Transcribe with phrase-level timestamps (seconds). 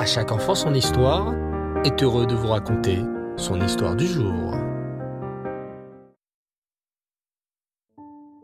[0.00, 1.34] À chaque enfant son histoire
[1.84, 3.00] est heureux de vous raconter
[3.36, 4.54] son histoire du jour.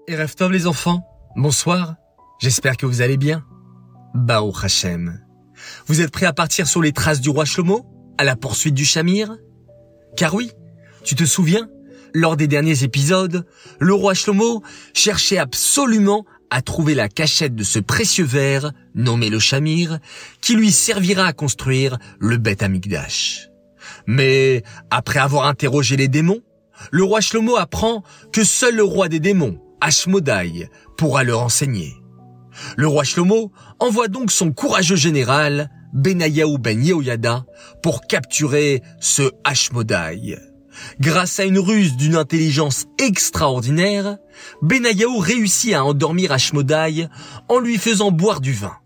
[0.07, 1.01] Et Tov les enfants,
[1.35, 1.95] bonsoir,
[2.41, 3.43] j'espère que vous allez bien.
[4.13, 5.25] Bao Hachem.
[5.87, 7.87] Vous êtes prêts à partir sur les traces du roi Shlomo,
[8.19, 9.35] à la poursuite du Shamir?
[10.15, 10.51] Car oui,
[11.05, 11.71] tu te souviens,
[12.13, 13.47] lors des derniers épisodes,
[13.81, 14.63] le roi Shlomo
[14.93, 16.27] cherchait absolument
[16.57, 19.99] à trouver la cachette de ce précieux verre, nommé le Shamir,
[20.41, 23.51] qui lui servira à construire le Beth Amikdash.
[24.07, 26.41] Mais, après avoir interrogé les démons,
[26.93, 28.03] le roi Shlomo apprend
[28.33, 31.93] que seul le roi des démons, Ashmodai, pourra le renseigner.
[32.79, 37.45] Le roi Shlomo envoie donc son courageux général, Benayahu ben Yehoyada,
[37.83, 40.39] pour capturer ce Ashmodai.
[41.01, 44.19] Grâce à une ruse d'une intelligence extraordinaire,
[44.63, 47.09] Benayahu réussit à endormir Ashmodai
[47.49, 48.77] en lui faisant boire du vin.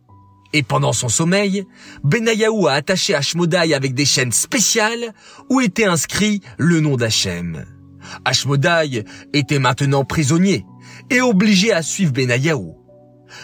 [0.52, 1.64] Et pendant son sommeil,
[2.02, 5.14] Benayahu a attaché Ashmodai avec des chaînes spéciales
[5.48, 7.64] où était inscrit le nom d'Hachem.
[8.24, 10.64] Ashmodai était maintenant prisonnier
[11.10, 12.72] et obligé à suivre Benayahu.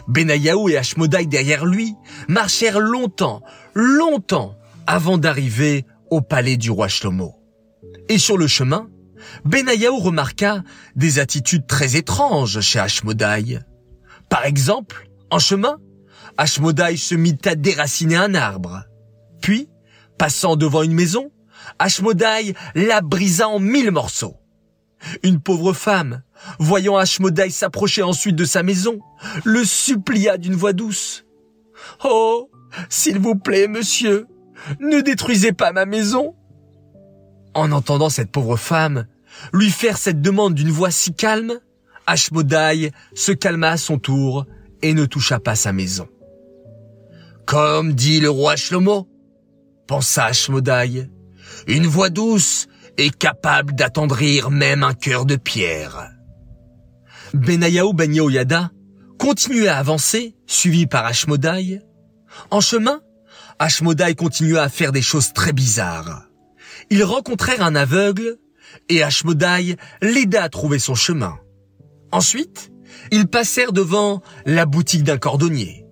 [0.09, 1.95] Benayahu et Ashmodai derrière lui
[2.29, 3.43] marchèrent longtemps,
[3.75, 7.35] longtemps avant d'arriver au palais du roi Shlomo.
[8.09, 8.89] Et sur le chemin,
[9.45, 10.63] Benayahu remarqua
[10.95, 13.61] des attitudes très étranges chez Ashmodai.
[14.29, 15.79] Par exemple, en chemin,
[16.37, 18.85] Ashmodai se mit à déraciner un arbre.
[19.41, 19.69] Puis,
[20.19, 21.31] passant devant une maison,
[21.79, 24.37] Ashmodai la brisa en mille morceaux.
[25.23, 26.23] Une pauvre femme,
[26.59, 29.01] voyant Ashmodai s'approcher ensuite de sa maison,
[29.45, 31.25] le supplia d'une voix douce.
[32.05, 32.51] Oh,
[32.89, 34.27] s'il vous plaît, monsieur,
[34.81, 36.35] ne détruisez pas ma maison.
[37.57, 39.07] En entendant cette pauvre femme
[39.55, 41.59] lui faire cette demande d'une voix si calme,
[42.07, 44.45] Ashmodai se calma à son tour
[44.83, 46.07] et ne toucha pas sa maison.
[47.47, 49.09] Comme dit le roi Shlomo,
[49.87, 51.09] pensa Ashmodai,
[51.67, 52.67] une voix douce
[52.99, 56.11] est capable d'attendrir même un cœur de pierre.
[57.33, 58.71] Benayahu Ben Yehoyada
[59.19, 61.81] continuait à avancer, suivi par Ashmodai.
[62.51, 63.01] En chemin,
[63.59, 66.26] Ashmodai continua à faire des choses très bizarres.
[66.91, 68.39] Ils rencontrèrent un aveugle
[68.89, 71.39] et Ashmodai l'aida à trouver son chemin.
[72.13, 72.71] Ensuite,
[73.11, 75.85] ils passèrent devant la boutique d'un cordonnier.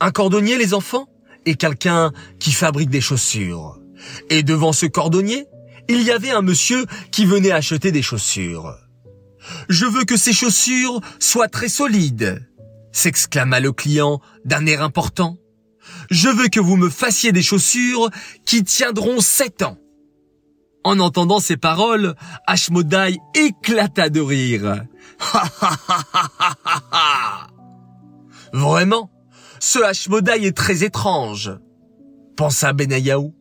[0.00, 1.08] Un cordonnier, les enfants,
[1.46, 3.78] est quelqu'un qui fabrique des chaussures.
[4.30, 5.46] Et devant ce cordonnier,
[5.88, 8.74] il y avait un monsieur qui venait acheter des chaussures.
[9.68, 12.46] Je veux que ces chaussures soient très solides,
[12.92, 15.36] s'exclama le client d'un air important.
[16.10, 18.10] Je veux que vous me fassiez des chaussures
[18.46, 19.78] qui tiendront sept ans.
[20.84, 22.14] En entendant ces paroles,
[22.46, 24.84] Ashmodai éclata de rire.
[28.52, 29.10] Vraiment,
[29.60, 31.52] ce Ashmodai est très étrange,
[32.36, 33.32] pensa Benayahu.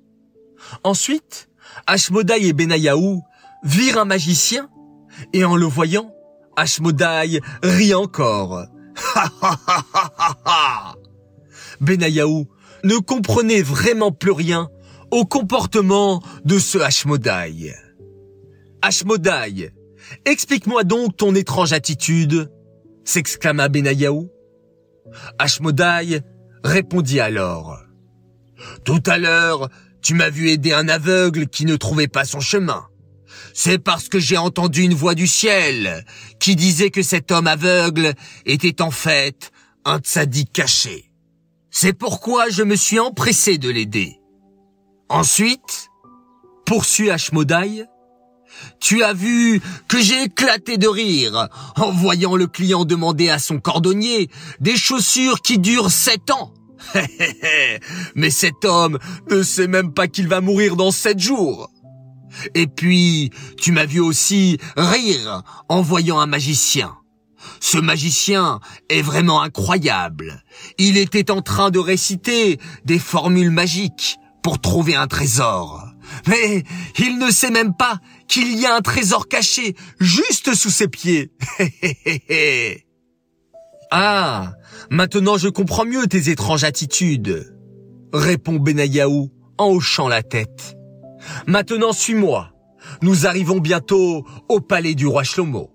[0.86, 1.50] Ensuite,
[1.86, 3.20] Ashmodai et Benayahu
[3.64, 4.70] virent un magicien,
[5.34, 6.14] et en le voyant,
[6.56, 8.68] Ashmodai rit encore.
[11.82, 12.46] Benayahu
[12.86, 14.70] ne comprenait vraiment plus rien
[15.14, 17.76] au comportement de ce Ashmodai.
[18.82, 19.72] Ashmodai,
[20.26, 22.50] explique-moi donc ton étrange attitude,
[23.04, 24.30] s'exclama Benayahu.
[25.38, 26.22] Ashmodai
[26.64, 27.78] répondit alors.
[28.86, 29.70] Tout à l'heure,
[30.02, 32.88] tu m'as vu aider un aveugle qui ne trouvait pas son chemin.
[33.54, 36.06] C'est parce que j'ai entendu une voix du ciel
[36.40, 38.14] qui disait que cet homme aveugle
[38.48, 39.52] était en fait
[39.86, 41.12] un tzaddik caché.
[41.70, 44.18] C'est pourquoi je me suis empressé de l'aider.
[45.14, 45.92] Ensuite,
[46.66, 47.86] poursuit Ashmodai,
[48.80, 53.60] tu as vu que j'ai éclaté de rire en voyant le client demander à son
[53.60, 56.52] cordonnier des chaussures qui durent sept ans.
[58.16, 58.98] Mais cet homme
[59.30, 61.70] ne sait même pas qu'il va mourir dans sept jours.
[62.56, 63.30] Et puis,
[63.62, 66.96] tu m'as vu aussi rire en voyant un magicien.
[67.60, 70.44] Ce magicien est vraiment incroyable.
[70.80, 75.88] Il était en train de réciter des formules magiques pour trouver un trésor.
[76.28, 76.64] Mais
[77.00, 81.32] il ne sait même pas qu'il y a un trésor caché juste sous ses pieds.
[83.92, 84.54] ah,
[84.92, 87.56] maintenant je comprends mieux tes étranges attitudes,
[88.14, 90.78] répond Benayahu en hochant la tête.
[91.48, 92.50] Maintenant suis-moi.
[93.02, 95.72] Nous arrivons bientôt au palais du roi Shlomo.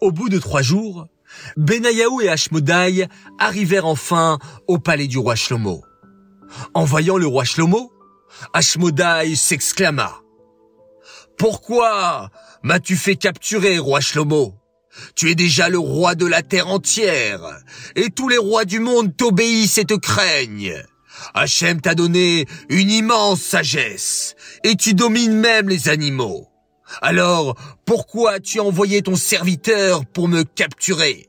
[0.00, 1.06] Au bout de trois jours,
[1.56, 3.06] Benayahu et Ashmodai
[3.38, 4.38] arrivèrent enfin
[4.68, 5.82] au palais du roi Shlomo.
[6.74, 7.92] En voyant le roi Shlomo,
[8.52, 10.20] Ashmodai s'exclama.
[11.36, 12.30] Pourquoi
[12.62, 14.54] m'as-tu fait capturer, roi Shlomo?
[15.14, 17.60] Tu es déjà le roi de la terre entière,
[17.94, 20.82] et tous les rois du monde t'obéissent et te craignent.
[21.34, 24.34] Hachem t'a donné une immense sagesse,
[24.64, 26.48] et tu domines même les animaux.
[27.02, 27.54] Alors,
[27.84, 31.26] pourquoi tu as envoyé ton serviteur pour me capturer?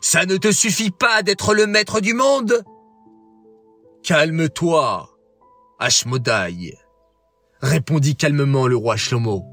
[0.00, 2.62] Ça ne te suffit pas d'être le maître du monde?
[4.02, 5.10] Calme-toi,
[5.78, 6.78] Ashmodai,
[7.60, 9.44] répondit calmement le roi Shlomo.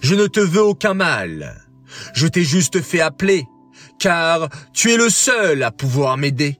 [0.00, 1.62] Je ne te veux aucun mal.
[2.14, 3.44] Je t'ai juste fait appeler,
[3.98, 6.58] car tu es le seul à pouvoir m'aider.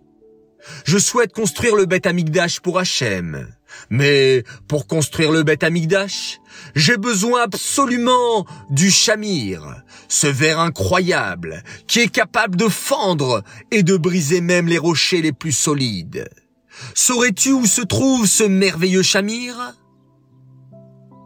[0.85, 3.49] Je souhaite construire le Beth Amigdash pour Hachem.
[3.91, 6.41] Mais pour construire le Beth Amigdash,
[6.75, 13.97] j'ai besoin absolument du Shamir, ce verre incroyable qui est capable de fendre et de
[13.97, 16.29] briser même les rochers les plus solides.
[16.95, 19.75] Saurais-tu où se trouve ce merveilleux Shamir?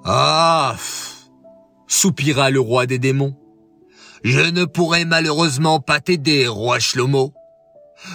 [0.04, 0.76] Ah
[1.86, 3.36] soupira le roi des démons.
[4.24, 7.32] Je ne pourrai malheureusement pas t'aider, roi Shlomo.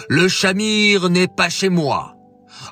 [0.08, 2.16] Le Shamir n'est pas chez moi.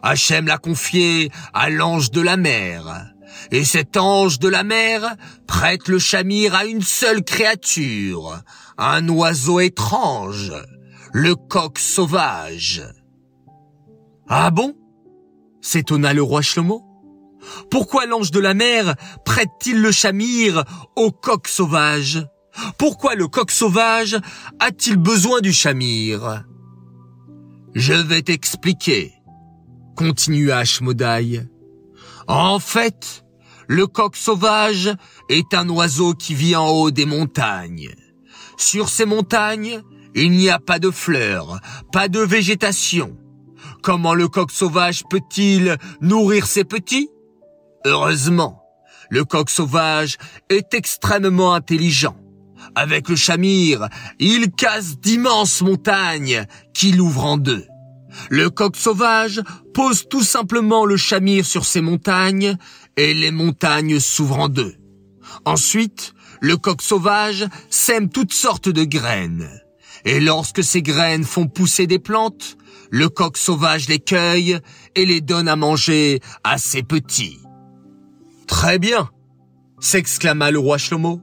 [0.02, 3.12] Hachem l'a confié à l'ange de la mer.
[3.50, 5.16] Et cet ange de la mer
[5.46, 8.40] prête le Shamir à une seule créature,
[8.78, 10.52] un oiseau étrange,
[11.12, 12.82] le coq sauvage.
[14.30, 14.74] Ah bon?
[15.60, 16.82] S'étonna le roi Shlomo.
[17.70, 18.94] Pourquoi l'ange de la mer
[19.26, 20.64] prête-t-il le Shamir
[20.96, 22.26] au coq sauvage?
[22.78, 24.18] Pourquoi le coq sauvage
[24.58, 26.44] a-t-il besoin du Shamir
[27.74, 29.14] je vais t'expliquer,
[29.96, 31.42] continua Ashmodai.
[32.26, 33.24] En fait,
[33.68, 34.92] le coq sauvage
[35.28, 37.94] est un oiseau qui vit en haut des montagnes.
[38.56, 39.82] Sur ces montagnes,
[40.16, 41.60] il n'y a pas de fleurs,
[41.92, 43.16] pas de végétation.
[43.82, 47.08] Comment le coq sauvage peut-il nourrir ses petits?
[47.86, 48.62] Heureusement,
[49.08, 50.18] le coq sauvage
[50.50, 52.16] est extrêmement intelligent.
[52.74, 53.88] Avec le chamir,
[54.18, 56.44] il casse d'immenses montagnes
[56.74, 57.66] qu'il ouvre en deux.
[58.28, 59.40] Le coq sauvage
[59.72, 62.56] pose tout simplement le chamir sur ces montagnes
[62.96, 64.74] et les montagnes s'ouvrent en deux.
[65.44, 69.59] Ensuite, le coq sauvage sème toutes sortes de graines.
[70.04, 72.56] Et lorsque ces graines font pousser des plantes,
[72.90, 74.58] le coq sauvage les cueille
[74.94, 77.38] et les donne à manger à ses petits.
[78.46, 79.10] Très bien,
[79.78, 81.22] s'exclama le roi Shlomo.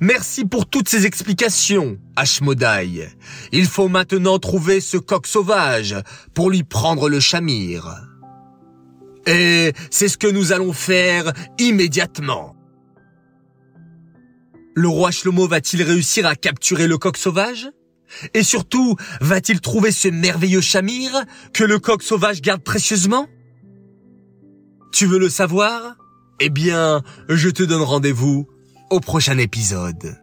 [0.00, 3.08] Merci pour toutes ces explications, Ashmodai.
[3.52, 5.96] Il faut maintenant trouver ce coq sauvage
[6.34, 7.94] pour lui prendre le chamir.
[9.26, 12.56] Et c'est ce que nous allons faire immédiatement.
[14.74, 17.68] Le roi Shlomo va-t-il réussir à capturer le coq sauvage?
[18.34, 23.26] Et surtout, va-t-il trouver ce merveilleux chamir que le coq sauvage garde précieusement?
[24.92, 25.96] Tu veux le savoir?
[26.40, 28.48] Eh bien, je te donne rendez-vous
[28.90, 30.18] au prochain épisode.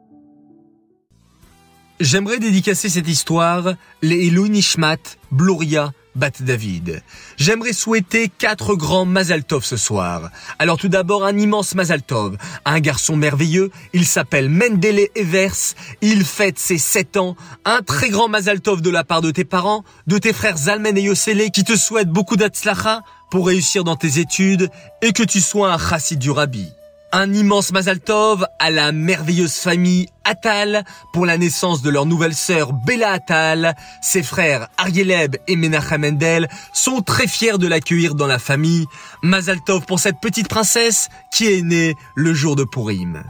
[1.99, 4.97] J'aimerais dédicacer cette histoire les Nishmat,
[5.31, 7.03] Bloria, Bat David.
[7.37, 10.29] J'aimerais souhaiter quatre grands Mazaltov ce soir.
[10.59, 16.57] Alors tout d'abord un immense Mazaltov, un garçon merveilleux, il s'appelle Mendele Evers, il fête
[16.57, 17.35] ses sept ans,
[17.65, 21.01] un très grand Mazaltov de la part de tes parents, de tes frères Zalmen et
[21.01, 24.69] Yosele qui te souhaitent beaucoup d'atzlacha pour réussir dans tes études
[25.01, 26.71] et que tu sois un chassid du rabbi.
[27.17, 30.83] Un immense Mazal Tov à la merveilleuse famille Atal
[31.13, 33.73] pour la naissance de leur nouvelle sœur Bella Atal.
[34.01, 38.85] Ses frères Arieleb et Menachem Mendel sont très fiers de l'accueillir dans la famille.
[39.23, 43.23] Mazal Tov pour cette petite princesse qui est née le jour de Purim.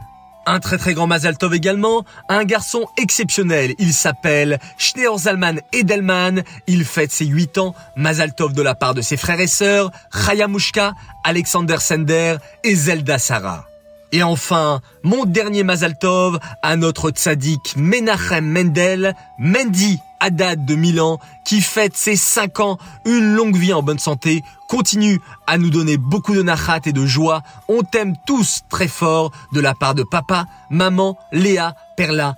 [0.46, 3.76] Un très très grand Mazal Tov également, un garçon exceptionnel.
[3.78, 6.42] Il s'appelle Schneor Zalman Edelman.
[6.66, 7.76] Il fête ses 8 ans.
[7.94, 12.74] Mazal Tov de la part de ses frères et sœurs, Chaya Mushka, Alexander Sender et
[12.74, 13.64] Zelda Sarah.
[14.12, 21.60] Et enfin, mon dernier Mazaltov à notre tzaddik Menachem Mendel, Mendy Haddad de Milan, qui
[21.60, 26.34] fête ses 5 ans, une longue vie en bonne santé, continue à nous donner beaucoup
[26.34, 27.42] de nachat et de joie.
[27.68, 32.36] On t'aime tous très fort de la part de papa, maman, Léa, Perla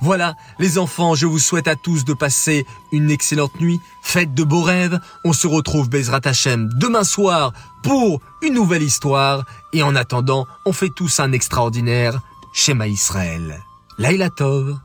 [0.00, 3.80] Voilà, les enfants, je vous souhaite à tous de passer une excellente nuit.
[4.02, 4.98] Faites de beaux rêves.
[5.24, 7.52] On se retrouve Bezrat Hashem demain soir
[7.82, 9.44] pour une nouvelle histoire.
[9.72, 12.20] Et en attendant, on fait tous un extraordinaire
[12.52, 13.60] Shema Israël.
[13.98, 14.78] Laila Tov.